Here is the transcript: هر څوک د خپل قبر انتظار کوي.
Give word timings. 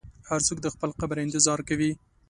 هر 0.29 0.39
څوک 0.47 0.57
د 0.61 0.67
خپل 0.73 0.89
قبر 0.99 1.17
انتظار 1.25 1.59
کوي. 1.69 1.91